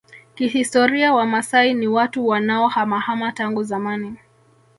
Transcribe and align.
Kihistoria 0.35 1.13
Wamaasai 1.13 1.73
ni 1.73 1.87
watu 1.87 2.27
wanaohamahama 2.27 3.31
tangu 3.31 3.63
zamani 3.63 4.15